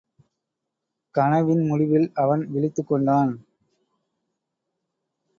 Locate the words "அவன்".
2.13-2.43